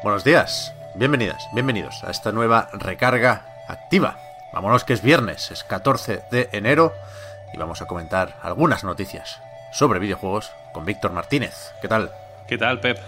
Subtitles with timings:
[0.00, 4.16] Buenos días, bienvenidas, bienvenidos a esta nueva recarga activa.
[4.52, 6.94] Vámonos que es viernes, es 14 de enero
[7.52, 9.40] y vamos a comentar algunas noticias
[9.72, 11.72] sobre videojuegos con Víctor Martínez.
[11.82, 12.12] ¿Qué tal?
[12.46, 12.98] ¿Qué tal, Pep?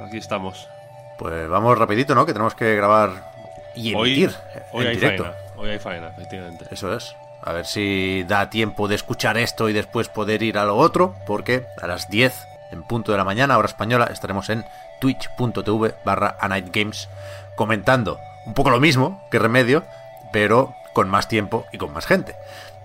[0.00, 0.68] Aquí estamos.
[1.18, 2.26] Pues vamos rapidito, ¿no?
[2.26, 3.32] Que tenemos que grabar
[3.76, 4.34] y emitir hoy,
[4.72, 5.24] hoy en hay directo.
[5.24, 5.38] faena.
[5.56, 6.66] Hoy hay faena, efectivamente.
[6.72, 7.14] Eso es.
[7.42, 11.14] A ver si da tiempo de escuchar esto y después poder ir a lo otro,
[11.26, 14.64] porque a las 10 en punto de la mañana, hora española, estaremos en
[15.00, 16.36] twitch.tv barra
[16.72, 17.08] Games
[17.56, 19.84] comentando un poco lo mismo que Remedio,
[20.32, 22.34] pero con más tiempo y con más gente.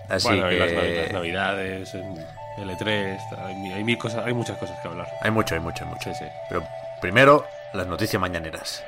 [0.08, 2.24] Así bueno, que las, navi- las navidades, en
[2.58, 5.08] L3, hay, hay mil cosas, hay muchas cosas que hablar.
[5.20, 6.10] hay mucho, hay mucho, hay mucho.
[6.12, 6.24] Sí, sí.
[6.48, 6.62] Pero
[7.00, 8.82] primero, las noticias mañaneras.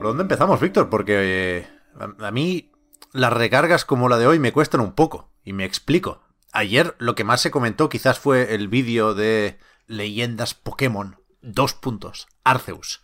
[0.00, 0.88] ¿Por dónde empezamos, Víctor?
[0.88, 1.68] Porque eh,
[2.00, 2.72] a, a mí
[3.12, 5.30] las recargas como la de hoy me cuestan un poco.
[5.44, 6.22] Y me explico.
[6.52, 11.20] Ayer lo que más se comentó quizás fue el vídeo de leyendas Pokémon.
[11.42, 12.28] Dos puntos.
[12.44, 13.02] Arceus.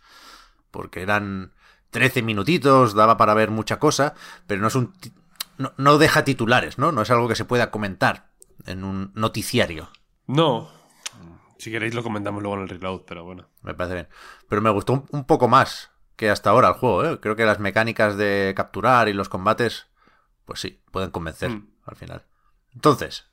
[0.71, 1.53] Porque eran
[1.91, 4.15] 13 minutitos, daba para ver mucha cosa,
[4.47, 4.95] pero no es un...
[5.59, 6.91] No, no deja titulares, ¿no?
[6.91, 8.31] No es algo que se pueda comentar
[8.65, 9.91] en un noticiario.
[10.25, 10.71] No.
[11.59, 13.49] Si queréis lo comentamos luego en el reload, pero bueno.
[13.61, 14.07] Me parece bien.
[14.49, 17.19] Pero me gustó un, un poco más que hasta ahora el juego, ¿eh?
[17.21, 19.87] Creo que las mecánicas de capturar y los combates,
[20.45, 21.67] pues sí, pueden convencer Mm.
[21.85, 22.25] al final.
[22.73, 23.27] Entonces,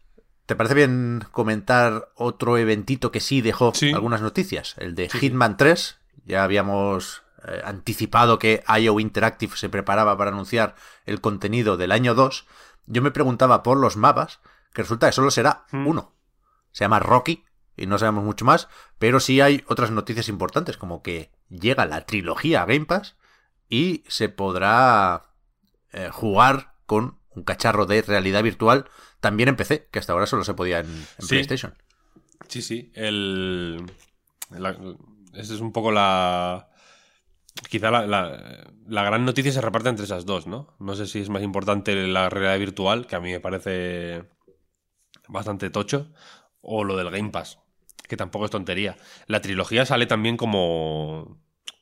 [0.47, 3.93] ¿te parece bien comentar otro eventito que sí dejó Sí.
[3.93, 4.75] algunas noticias?
[4.78, 5.99] El de Hitman 3.
[6.25, 12.15] Ya habíamos eh, anticipado que IO Interactive se preparaba para anunciar el contenido del año
[12.15, 12.47] 2.
[12.87, 14.41] Yo me preguntaba por los mapas,
[14.73, 15.87] que resulta que solo será Mm.
[15.87, 16.15] uno.
[16.73, 17.44] Se llama Rocky
[17.77, 18.69] y no sabemos mucho más,
[18.99, 23.17] pero sí hay otras noticias importantes, como que llega la trilogía a Game Pass
[23.69, 25.25] y se podrá
[25.93, 28.89] eh, jugar con un cacharro de realidad virtual
[29.21, 31.29] también en PC, que hasta ahora solo se podía en, en Sí.
[31.29, 31.75] PlayStation.
[32.49, 32.93] Sí, sí.
[32.95, 33.85] El.
[34.51, 34.77] la-
[35.33, 36.69] esa es un poco la.
[37.71, 40.77] Quizá la, la- la gran noticia se reparte entre esas dos, ¿no?
[40.79, 44.25] No sé si es más importante la realidad virtual, que a mí me parece
[45.29, 46.12] bastante tocho,
[46.61, 47.59] o lo del Game Pass,
[48.09, 48.97] que tampoco es tontería.
[49.26, 51.41] La trilogía sale también como.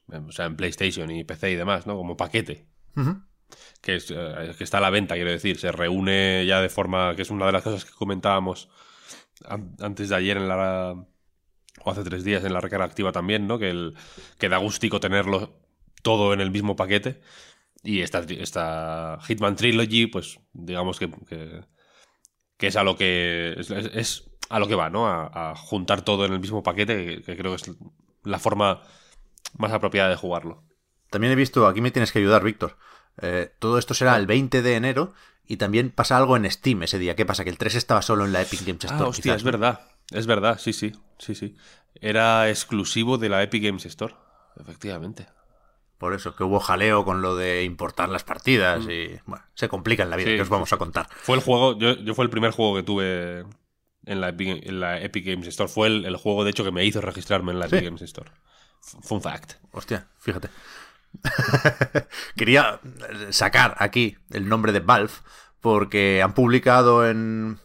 [0.09, 1.97] O sea, en PlayStation y PC y demás, ¿no?
[1.97, 2.67] Como paquete.
[3.81, 7.15] Que, es, eh, que está a la venta, quiero decir, se reúne ya de forma,
[7.17, 8.69] que es una de las cosas que comentábamos
[9.47, 11.05] an- antes de ayer en la
[11.85, 13.59] o hace tres días en la recarga activa también, ¿no?
[13.59, 13.95] Que, el,
[14.39, 15.59] que da gustico tenerlo
[16.03, 17.21] todo en el mismo paquete.
[17.83, 21.65] Y esta, esta Hitman Trilogy, pues digamos que, que,
[22.57, 23.57] que es a lo que
[23.95, 25.07] es a lo que va, ¿no?
[25.07, 27.71] A, a juntar todo en el mismo paquete, que, que creo que es
[28.25, 28.83] la forma
[29.59, 30.63] más apropiada de jugarlo.
[31.11, 32.77] También he visto, aquí me tienes que ayudar, Víctor.
[33.21, 35.13] eh, todo esto será el 20 de enero
[35.47, 37.17] y también pasa algo en Steam ese día.
[37.17, 37.45] ¿Qué pasa?
[37.45, 39.05] Que el 3 estaba solo en la Epic Games Store.
[39.05, 39.51] Ah, hostia, quizás, es ¿no?
[39.51, 39.81] verdad.
[40.11, 40.93] Es verdad, sí, sí.
[41.19, 41.55] Sí, sí.
[42.01, 44.15] Era exclusivo de la Epic Games Store.
[44.61, 45.27] Efectivamente.
[45.99, 50.03] Por eso, que hubo jaleo con lo de importar las partidas y bueno, se complica
[50.03, 51.07] en la vida, Sí, que os vamos a contar.
[51.11, 53.45] Fue el juego, yo, yo fue el primer juego que tuve
[54.07, 55.69] en la Epic, en la Epic Games Store.
[55.71, 57.77] Fue el, el juego, de hecho, que me hizo registrarme en la Sí.
[57.77, 58.31] Epic Games Store.
[58.81, 59.55] Fun fact.
[59.73, 60.49] Hostia, fíjate.
[62.37, 62.81] Quería
[63.31, 65.13] sacar aquí el nombre de Valve
[65.61, 67.59] porque han publicado en,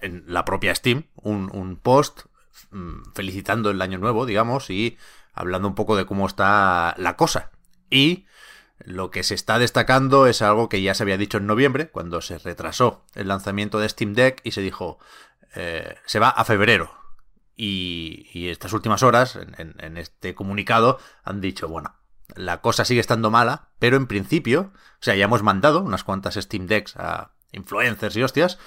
[0.00, 2.22] en la propia Steam un, un post
[2.70, 4.96] mm, felicitando el año nuevo, digamos, y
[5.34, 7.50] hablando un poco de cómo está la cosa.
[7.90, 8.26] Y
[8.78, 12.20] lo que se está destacando es algo que ya se había dicho en noviembre, cuando
[12.20, 14.98] se retrasó el lanzamiento de Steam Deck y se dijo,
[15.56, 16.92] eh, se va a febrero.
[17.56, 21.96] Y, y estas últimas horas, en, en- en este comunicado, han dicho, bueno,
[22.34, 26.34] la cosa sigue estando mala, pero en principio, o sea, ya hemos mandado unas cuantas
[26.34, 28.58] Steam Decks a influencers y hostias,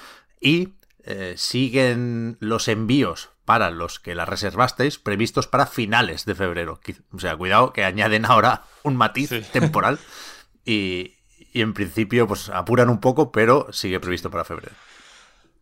[0.41, 6.79] y eh, siguen los envíos para los que las reservasteis previstos para finales de febrero.
[7.11, 9.41] O sea, cuidado que añaden ahora un matiz Sí.
[9.53, 9.99] temporal
[10.65, 11.15] y,
[11.53, 14.75] y en principio pues apuran un poco, pero sigue previsto para febrero.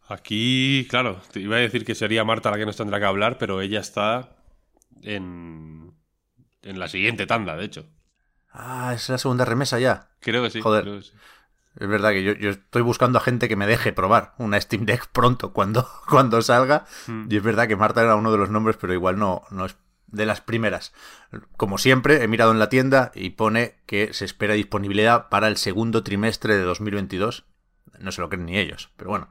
[0.08, 3.38] Aquí, claro, te iba a decir que sería Marta la que nos tendrá que hablar,
[3.38, 4.38] pero ella está
[5.02, 5.94] en,
[6.62, 7.86] En la siguiente tanda, de hecho.
[8.52, 10.10] Ah, es la segunda remesa ya.
[10.20, 10.62] Creo que sí.
[10.62, 10.84] Joder.
[10.84, 11.12] creo que sí.
[11.80, 14.86] Es verdad que yo, yo estoy buscando a gente que me deje probar una Steam
[14.86, 16.86] Deck pronto cuando, cuando salga.
[17.06, 17.28] Hmm.
[17.30, 19.78] Y es verdad que Marta era uno de los nombres, pero igual no, no es
[20.08, 20.94] de las primeras.
[21.58, 25.58] Como siempre, he mirado en la tienda y pone que se espera disponibilidad para el
[25.58, 27.46] segundo trimestre de 2022.
[28.00, 29.30] No se lo creen ni ellos, pero bueno.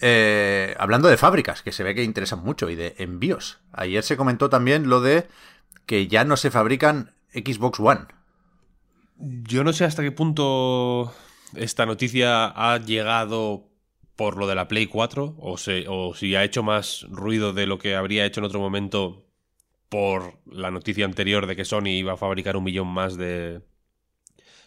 [0.00, 3.60] Eh, hablando de fábricas, que se ve que interesan mucho, y de envíos.
[3.72, 5.26] Ayer se comentó también lo de
[5.86, 8.06] que ya no se fabrican Xbox One.
[9.16, 11.14] Yo no sé hasta qué punto
[11.54, 13.68] esta noticia ha llegado
[14.16, 15.56] por lo de la Play 4 o,
[15.88, 19.24] o si ha hecho más ruido de lo que habría hecho en otro momento
[19.88, 23.62] por la noticia anterior de que Sony iba a fabricar un millón más de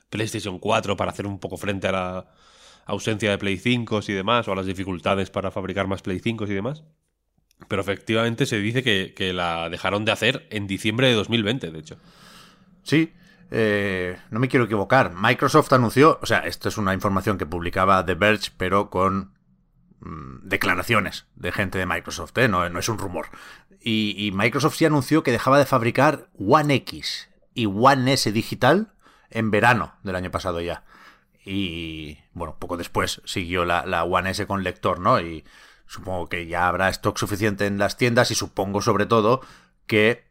[0.09, 2.31] PlayStation 4 para hacer un poco frente a la
[2.87, 6.45] ausencia de Play 5 y demás o a las dificultades para fabricar más Play 5
[6.45, 6.83] y demás.
[7.67, 11.79] Pero efectivamente se dice que, que la dejaron de hacer en diciembre de 2020, de
[11.79, 11.97] hecho.
[12.83, 13.13] Sí,
[13.51, 15.13] eh, no me quiero equivocar.
[15.15, 19.33] Microsoft anunció, o sea, esto es una información que publicaba The Verge, pero con
[19.99, 22.47] mm, declaraciones de gente de Microsoft, ¿eh?
[22.47, 23.27] no, no es un rumor.
[23.81, 28.93] Y, y Microsoft sí anunció que dejaba de fabricar One X y One S digital
[29.29, 30.83] en verano del año pasado ya.
[31.49, 35.21] Y bueno, poco después siguió la, la One S con lector, ¿no?
[35.21, 35.45] Y
[35.85, 39.39] supongo que ya habrá stock suficiente en las tiendas y supongo sobre todo
[39.85, 40.27] que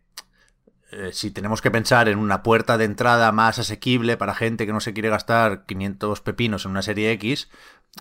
[0.93, 4.75] eh, si tenemos que pensar en una puerta de entrada más asequible para gente que
[4.75, 7.49] no se quiere gastar 500 pepinos en una serie X,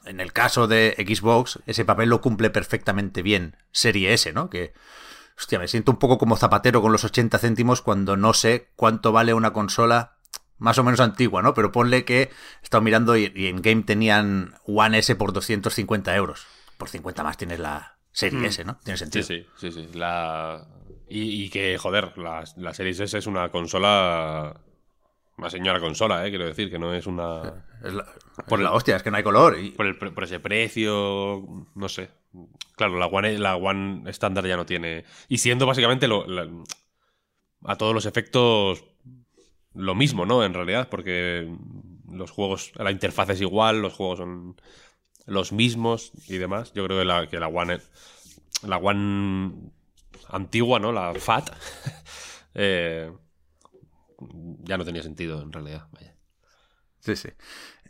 [0.04, 4.50] en el caso de Xbox, ese papel lo cumple perfectamente bien Serie S, ¿no?
[4.50, 4.74] Que,
[5.38, 9.14] hostia, me siento un poco como zapatero con los 80 céntimos cuando no sé cuánto
[9.14, 10.15] vale una consola
[10.58, 11.54] más o menos antigua, ¿no?
[11.54, 12.30] Pero ponle que he
[12.64, 16.46] estado mirando y, y en Game tenían One S por 250 euros.
[16.78, 18.46] Por 50 más tienes la Serie Hmm.
[18.46, 18.78] S, ¿no?
[18.84, 19.26] Tiene Sí, sentido.
[19.26, 19.90] sí, sí, sí.
[19.94, 20.66] La...
[21.10, 24.60] Y, y que, joder, la, la Series S es una consola.
[25.38, 26.30] Una señora consola, ¿eh?
[26.30, 27.66] Quiero decir, que no es una.
[27.84, 28.06] Es la,
[28.48, 29.60] por la hostia, es que no hay color.
[29.60, 31.44] Y, Por, el por ese precio,
[31.76, 32.10] no sé.
[32.78, 35.04] Claro, la One, la One estándar ya no tiene.
[35.28, 36.48] Y siendo básicamente lo- la-
[37.66, 38.86] a todos los efectos
[39.76, 40.44] lo mismo, ¿no?
[40.44, 41.54] En realidad, porque
[42.12, 44.56] los juegos, la interfaz es igual, los juegos son
[45.26, 46.74] los mismos y demás.
[46.74, 47.80] Yo creo que la, que la One,
[48.64, 49.72] la One
[50.30, 50.92] antigua, ¿no?
[50.92, 51.50] La FAT,
[52.56, 53.12] eh,
[54.64, 55.88] ya no tenía sentido en realidad.
[57.00, 57.30] Sí, sí.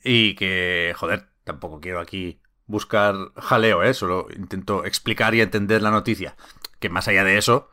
[0.03, 3.93] Y que, joder, tampoco quiero aquí buscar jaleo, ¿eh?
[3.93, 6.35] Solo intento explicar y entender la noticia.
[6.79, 7.69] Que más allá de eso,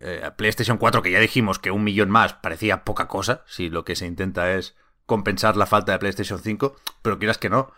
[0.00, 3.84] eh, PlayStation 4, que ya dijimos que un millón más parecía poca cosa, si lo
[3.84, 4.76] que se intenta es
[5.06, 7.72] compensar la falta de PlayStation 5, pero quieras que no,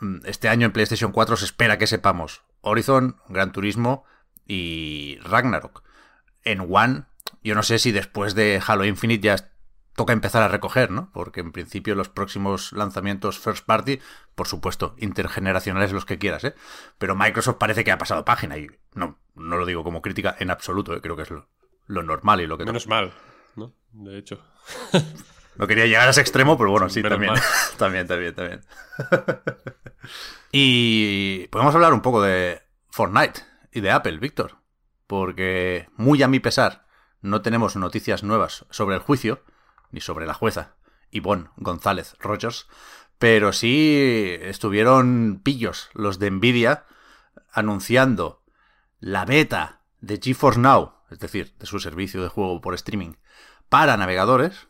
[0.00, 4.04] mm, este año en PlayStation 4 se espera que sepamos Horizon, Gran Turismo
[4.46, 5.82] y Ragnarok.
[6.44, 7.04] En One,
[7.42, 9.52] yo no sé si después de Halo Infinite ya
[9.94, 11.10] toca empezar a recoger, ¿no?
[11.12, 14.00] Porque en principio los próximos lanzamientos first party,
[14.34, 16.54] por supuesto, intergeneracionales los que quieras, ¿eh?
[16.98, 20.50] Pero Microsoft parece que ha pasado página y no, no lo digo como crítica en
[20.50, 21.00] absoluto, ¿eh?
[21.00, 21.48] creo que es lo,
[21.86, 23.12] lo normal y lo que Menos mal,
[23.56, 23.74] ¿no?
[23.92, 24.42] De hecho.
[25.56, 27.34] no quería llegar a ese extremo, pero bueno, sí, también.
[27.76, 28.60] también, también, también.
[30.52, 33.40] y podemos hablar un poco de Fortnite
[33.72, 34.58] y de Apple, Víctor.
[35.06, 36.86] Porque, muy a mi pesar,
[37.20, 39.42] no tenemos noticias nuevas sobre el juicio,
[39.90, 40.76] ni sobre la jueza,
[41.10, 42.66] Ivonne González Rogers,
[43.18, 46.86] pero sí estuvieron pillos los de Nvidia
[47.52, 48.41] anunciando
[49.02, 53.14] la beta de GeForce Now, es decir, de su servicio de juego por streaming,
[53.68, 54.68] para navegadores,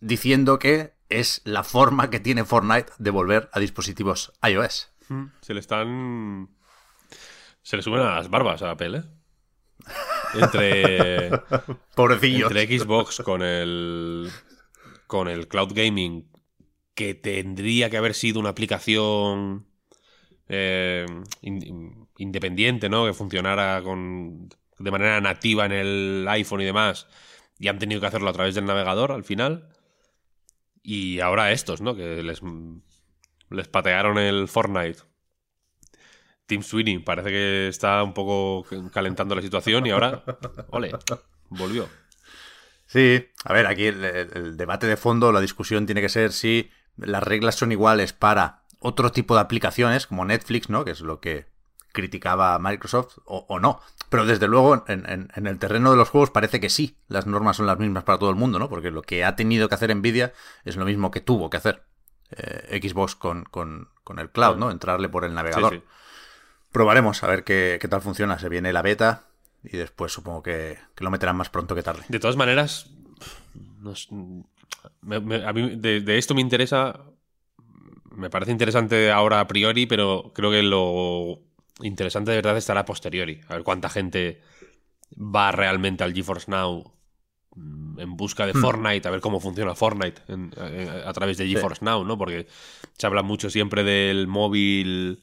[0.00, 4.92] diciendo que es la forma que tiene Fortnite de volver a dispositivos iOS.
[5.40, 6.48] Se le están.
[7.62, 9.04] Se le suben a las barbas a Apple, ¿eh?
[10.34, 11.30] Entre.
[11.94, 12.50] Pobrecillos.
[12.50, 14.30] entre Xbox con el.
[15.06, 16.28] Con el Cloud Gaming,
[16.94, 19.66] que tendría que haber sido una aplicación.
[20.48, 21.06] eh,
[21.42, 23.06] in- independiente, ¿no?
[23.06, 24.48] Que funcionara con.
[24.78, 27.06] de manera nativa en el iPhone y demás.
[27.58, 29.68] Y han tenido que hacerlo a través del navegador al final.
[30.82, 31.96] Y ahora estos, ¿no?
[31.96, 32.40] Que les,
[33.50, 34.98] les patearon el Fortnite.
[36.46, 40.22] Team Sweeney parece que está un poco calentando la situación y ahora,
[40.70, 40.92] ole,
[41.48, 41.88] volvió.
[42.86, 46.70] Sí, a ver, aquí el- el debate de fondo, la discusión tiene que ser si
[46.96, 50.84] las reglas son iguales para otro tipo de aplicaciones, como Netflix, ¿no?
[50.84, 51.46] Que es lo que
[51.96, 53.80] criticaba Microsoft, o, o no.
[54.08, 57.26] Pero desde luego, en, en- en el terreno de los juegos parece que sí, las
[57.26, 58.68] normas son las mismas para todo el mundo, ¿no?
[58.68, 60.32] Porque lo que ha tenido que hacer Nvidia
[60.64, 61.82] es lo mismo que tuvo que hacer
[62.30, 64.70] eh, Xbox con, con- con el cloud, ¿no?
[64.70, 65.72] Entrarle por el navegador.
[65.72, 65.84] Sí, sí.
[66.70, 68.38] Probaremos a ver qué, qué tal funciona.
[68.38, 69.24] Se viene la beta
[69.64, 72.04] y después supongo que, que lo meterán más pronto que tarde.
[72.08, 72.90] De todas maneras,
[73.84, 77.00] a mí de, esto me interesa.
[78.10, 81.40] Me parece interesante ahora a priori, pero creo que lo
[81.82, 83.40] interesante de verdad estará a posteriori.
[83.48, 84.40] A ver cuánta gente
[85.12, 86.92] va realmente al GeForce Now
[87.54, 88.60] mm, en busca de hmm.
[88.60, 90.22] Fortnite, a ver cómo funciona Fortnite
[91.04, 92.18] a, través de GeForce Now, ¿no?
[92.18, 92.46] Porque
[92.96, 95.22] se habla mucho siempre del móvil,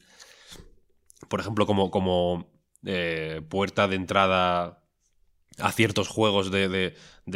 [1.28, 2.48] por ejemplo, como, como
[2.84, 4.80] eh, puerta de entrada
[5.58, 6.94] a ciertos juegos de,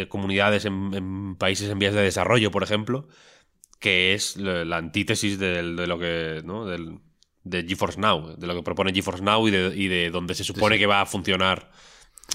[0.09, 3.09] comunidades en, países en vías de desarrollo, por ejemplo,
[3.79, 6.67] que es la antítesis de lo que, ¿no?
[6.67, 6.99] Del,
[7.45, 10.45] de GeForce Now, de lo que propone GeForce Now y de, y de donde se
[10.45, 11.71] supone que va a funcionar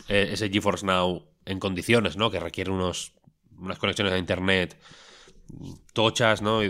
[0.07, 2.31] eh, ese GeForce Now en condiciones, ¿no?
[2.31, 3.13] Que requiere unos,
[3.57, 4.77] unas conexiones a Internet
[5.93, 6.61] tochas, ¿no?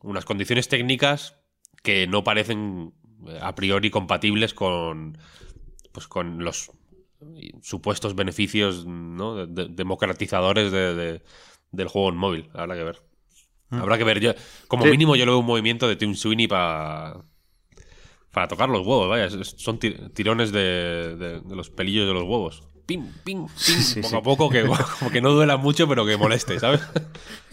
[0.00, 1.36] unas condiciones técnicas
[1.82, 2.92] que no parecen
[3.26, 5.18] eh, a priori compatibles con,
[5.92, 6.70] pues, con los
[7.62, 9.46] supuestos beneficios ¿no?
[9.46, 12.50] democratizadores del juego en móvil.
[12.54, 13.02] Habrá que ver.
[13.70, 13.76] Mm.
[13.76, 14.20] Habrá que ver.
[14.20, 14.32] Yo,
[14.68, 17.24] como mínimo, yo lo veo un movimiento de Tim Sweeney para
[18.32, 19.28] para tocar los huevos, vaya.
[19.44, 22.64] Son tirones de, los pelillos de los huevos.
[22.86, 24.02] Pim, pim, pim.
[24.02, 24.66] poco a poco, que,
[24.98, 26.80] como que no duela mucho, pero que moleste, ¿sabes?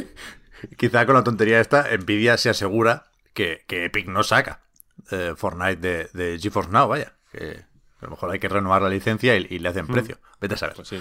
[0.78, 4.64] Quizá con la tontería esta, Nvidia se asegura que, Epic no saca
[5.12, 7.14] eh, Fortnite de, GeForce Now, vaya.
[7.32, 7.66] Que
[8.02, 9.92] a lo mejor hay que renovar la licencia y, le hacen mm.
[9.92, 10.20] precio.
[10.40, 10.76] Vete a saber.
[10.76, 10.94] Pues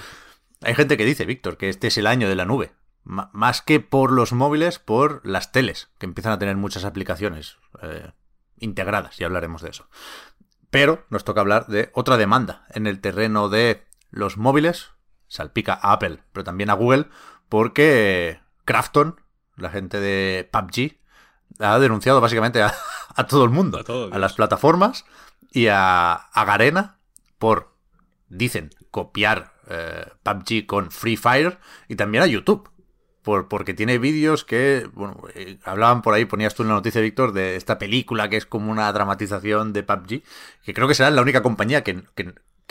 [0.61, 2.73] hay gente que dice, Víctor, que este es el año de la nube.
[3.05, 7.59] más que por los móviles, por las teles, que empiezan a tener muchas aplicaciones.
[7.83, 8.11] Eh,
[8.61, 9.89] integradas, y hablaremos de eso.
[10.71, 14.91] Pero nos toca hablar de otra demanda en el terreno de los móviles,
[15.27, 17.07] salpica a Apple, pero también a Google,
[17.49, 19.21] porque Crafton,
[19.57, 20.99] la gente de PUBG,
[21.61, 22.73] ha denunciado básicamente a,
[23.29, 25.05] todo el mundo, a, las plataformas
[25.51, 26.99] y a, Garena
[27.39, 27.75] por,
[28.29, 32.71] dicen, copiar eh, PUBG con Free Fire y también a YouTube
[33.49, 37.33] porque tiene vídeos que, bueno, eh, hablaban por ahí, ponías tú en la noticia, Víctor,
[37.33, 40.23] de esta película que es como una dramatización de PUBG,
[40.65, 42.03] que creo que será la única compañía que,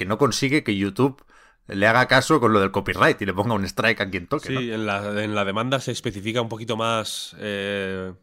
[0.06, 1.24] no consigue que YouTube
[1.68, 4.48] le haga caso con lo del copyright y le ponga un strike a quien toque.
[4.48, 8.14] Sí, en, la, demanda se especifica un poquito más eh,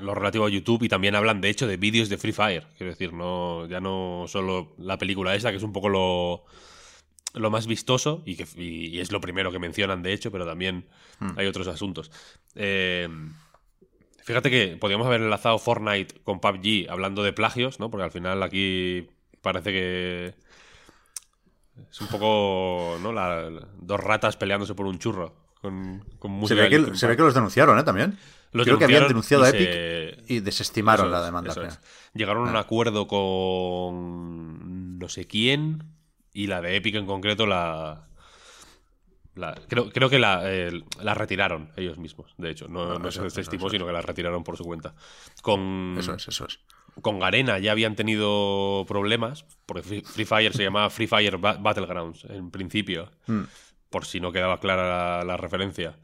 [0.00, 2.66] lo relativo a YouTube y también hablan, de hecho, de vídeos de Free Fire.
[2.76, 6.44] Quiero decir, no ya no solo la película esa, que es un poco lo
[7.34, 10.86] lo más vistoso y, que, es lo primero que mencionan, de hecho, pero también
[11.20, 11.30] hmm.
[11.36, 12.10] hay otros asuntos.
[12.54, 13.08] Eh,
[14.24, 17.90] fíjate que podríamos haber enlazado Fortnite con PUBG hablando de plagios, ¿no?
[17.90, 19.08] Porque al final aquí
[19.40, 20.34] parece que
[21.90, 23.12] es un poco, ¿no?
[23.80, 26.02] dos ratas peleándose por un churro con,
[26.48, 27.84] se, ve que, se ve que los denunciaron, ¿eh?
[27.84, 28.18] También.
[28.50, 31.54] Creo que habían denunciado a Epic y desestimaron la demanda.
[32.14, 32.60] Llegaron a un ah.
[32.60, 35.84] acuerdo con no sé quién,
[36.32, 38.08] y la de Epic en concreto la.
[39.68, 40.42] creo, creo que la,
[41.00, 42.68] la, retiraron ellos mismos, de hecho.
[42.68, 44.94] No, no, se desestimó, sino que la retiraron por su cuenta.
[45.42, 46.60] Con, eso es, eso es.
[47.00, 52.50] Con Garena ya habían tenido problemas, porque Free Fire se llamaba Free Fire Battlegrounds en
[52.50, 53.42] principio, hmm.
[53.88, 55.98] por si no quedaba clara la, referencia.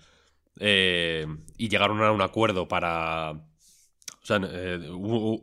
[0.61, 3.48] Eh, y llegaron a un acuerdo para
[4.29, 4.79] sea, eh,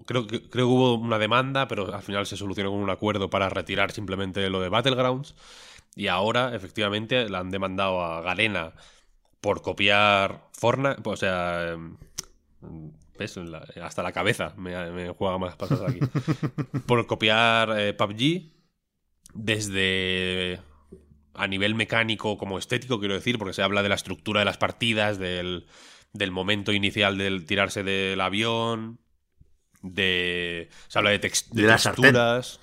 [0.06, 3.50] creo, creo que hubo una demanda, pero al final se solucionó con un acuerdo para
[3.50, 5.36] retirar simplemente lo de Battlegrounds.
[5.96, 8.74] Y ahora, efectivamente, la han demandado a Garena
[9.42, 11.02] por copiar Fortnite.
[11.04, 11.98] O sea, em,
[13.18, 13.38] ¿ves?
[13.82, 16.00] hasta la cabeza me, juega más pasas aquí.
[16.88, 18.52] por copiar eh, PUBG
[19.34, 20.60] desde
[21.34, 24.58] a nivel mecánico como estético, quiero decir, porque se habla de la estructura de las
[24.58, 25.66] partidas, del
[26.16, 29.00] del momento inicial del tirarse del avión,
[29.82, 30.70] de...
[30.88, 32.60] Se habla de, texturas.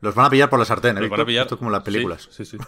[0.00, 1.00] Los van a pillar por la sartén, ¿eh?
[1.00, 1.42] Los van a pillar...
[1.42, 2.28] Esto es como las películas.
[2.30, 2.56] Sí, sí.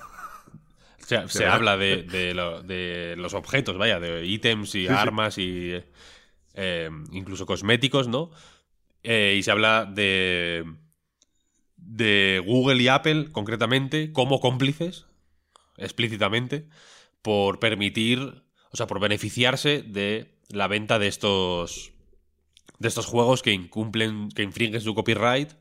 [1.02, 5.74] O sea, se habla de, los objetos, vaya, de ítems y armas y
[6.54, 8.30] eh, incluso cosméticos, ¿no?
[9.02, 10.64] Eh, y se habla de,
[11.76, 15.04] de Google y Apple, concretamente, como cómplices,
[15.76, 16.68] explícitamente,
[17.20, 18.43] por permitir
[18.74, 21.92] o sea, por beneficiarse de la venta de estos.
[22.80, 24.30] de estos juegos que incumplen.
[24.30, 25.52] que infringen su copyright.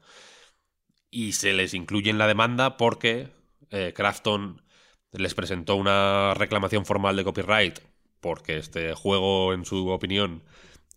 [1.12, 3.30] Y se les incluye en la demanda porque
[3.70, 4.64] eh, Crafton
[5.12, 7.82] les presentó una reclamación formal de copyright.
[8.20, 10.42] Porque este juego, en su opinión,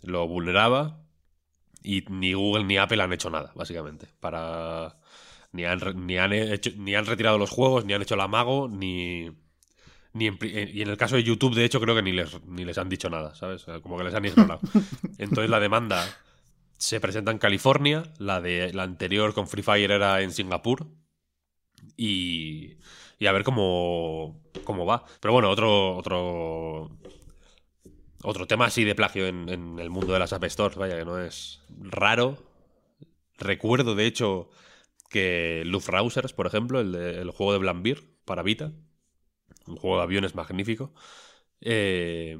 [0.02, 1.04] lo vulneraba.
[1.82, 4.08] Y ni Google ni Apple han hecho nada, básicamente.
[4.20, 4.98] Para.
[5.52, 6.30] Ni han, ni han,
[6.78, 9.30] ni han retirado los juegos, ni han hecho el amago, ni
[10.24, 12.78] eh, y en el caso de YouTube, de hecho, creo que ni les, ni les
[12.78, 13.64] han dicho nada, ¿sabes?
[13.82, 14.60] Como que les han ignorado.
[15.18, 16.04] Entonces la demanda
[16.78, 20.86] se presenta en California, la de la anterior con Free Fire era en Singapur.
[21.96, 22.76] Y,
[23.18, 25.04] y a ver cómo, cómo va.
[25.20, 26.90] Pero bueno, otro, otro,
[28.22, 31.04] otro tema así de plagio en, en el mundo de las App Stores, vaya, que
[31.04, 32.38] no es raro.
[33.38, 34.48] Recuerdo, de hecho,
[35.10, 38.72] que Luftrausers, por ejemplo, el, de- el juego de Blambir para Vita,
[39.66, 40.92] un juego de aviones magnífico,
[41.60, 42.38] eh,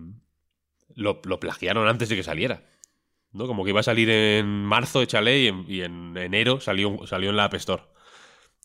[0.94, 2.62] lo, lo plagiaron antes de que saliera.
[3.32, 3.46] ¿no?
[3.46, 7.30] Como que iba a salir en marzo, échale, y en, y en enero salió, salió
[7.30, 7.82] en la App Store.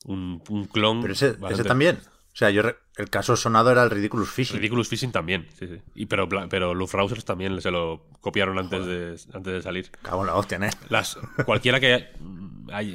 [0.06, 1.02] Un, un clon.
[1.02, 2.00] Pero ese, ese también.
[2.34, 4.56] O sea, yo re- el caso sonado era el Ridiculous Fishing.
[4.56, 5.82] Ridiculous Fishing también, sí, sí.
[5.94, 9.92] Y, pero, pero Luftrausers también se lo copiaron antes de, antes de salir.
[10.02, 10.70] Cago en la hostia, ¿eh?
[10.88, 12.08] Las, cualquiera que,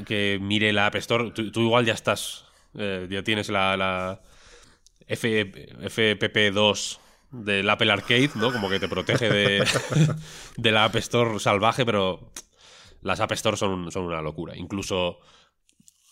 [0.06, 4.23] que mire la App Store, tú, tú igual ya estás, eh, ya tienes la, la
[5.06, 6.98] F- FPP2
[7.30, 8.52] del Apple Arcade, ¿no?
[8.52, 9.64] Como que te protege de,
[10.56, 12.32] de la App Store salvaje, pero
[13.02, 14.56] las App Store son, son una locura.
[14.56, 15.18] Incluso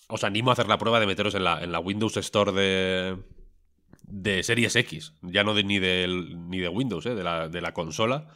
[0.09, 3.17] os animo a hacer la prueba de meteros en la, en la Windows Store de,
[4.03, 7.15] de Series X, ya no de, ni, del- ni de Windows, ¿eh?
[7.15, 8.29] de, la, de la consola.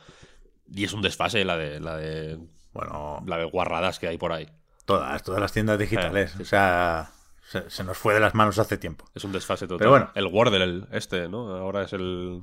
[0.71, 2.39] Y es un desfase la de, la de
[2.73, 4.49] Bueno, la de guarradas que hay por ahí.
[4.85, 6.35] todas, todas las tiendas digitales.
[6.39, 7.11] Eh, O sea,
[7.49, 9.05] se, se nos fue de las manos hace tiempo.
[9.15, 9.79] Es un desfase total.
[9.79, 10.11] Pero bueno.
[10.15, 11.55] El Wordle, el- este, ¿no?
[11.57, 12.43] Ahora es el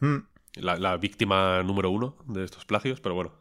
[0.00, 0.16] Mm.
[0.56, 3.32] la, la víctima número uno de estos plagios, pero bueno.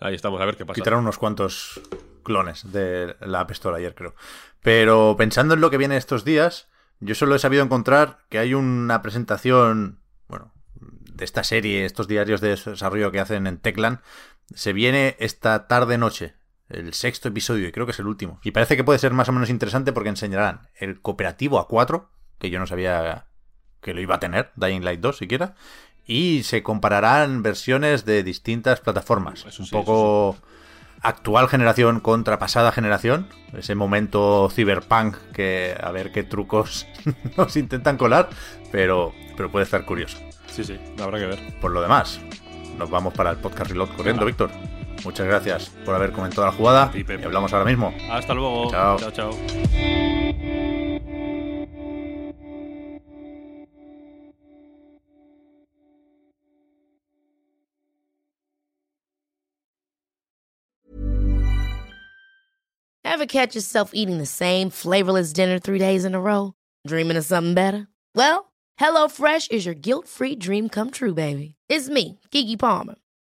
[0.00, 0.76] Ahí estamos, a ver qué pasa.
[0.76, 1.80] Quitaron unos cuantos
[2.22, 4.14] clones de la App Store ayer, creo.
[4.62, 6.68] Pero pensando en lo que viene estos días,
[7.00, 12.40] yo solo he sabido encontrar que hay una presentación, bueno, de esta serie, estos diarios
[12.40, 14.00] de desarrollo que hacen en Teclan.
[14.54, 16.34] Se viene esta tarde-noche,
[16.68, 18.40] el sexto episodio, y creo que es el último.
[18.42, 22.06] Y parece que puede ser más o menos interesante porque enseñarán el cooperativo A4,
[22.38, 23.26] que yo no sabía
[23.80, 25.54] que lo iba a tener, Dying Light 2 siquiera,
[26.06, 29.44] y se compararán versiones de distintas plataformas.
[29.46, 30.36] Eso un sí, poco
[31.00, 36.86] actual generación contra pasada generación, ese momento cyberpunk que a ver qué trucos
[37.36, 38.28] nos intentan colar,
[38.72, 40.18] pero, pero puede estar curioso.
[40.48, 41.58] Sí, sí, habrá que ver.
[41.60, 42.20] Por lo demás,
[42.78, 44.24] nos vamos para el podcast Reload corriendo.
[44.24, 44.50] Víctor.
[45.04, 47.94] Muchas gracias por haber comentado la jugada y hablamos ahora mismo.
[48.10, 48.70] Hasta luego.
[48.70, 48.98] Chao.
[48.98, 49.10] chao.
[49.10, 49.30] chao.
[63.04, 66.52] Ever catch yourself eating the same flavorless dinner three days in a row?
[66.86, 67.88] Dreaming of something better?
[68.14, 71.56] Well, HelloFresh is your guilt-free dream come true, baby.
[71.68, 72.94] It's me, Kiki Palmer.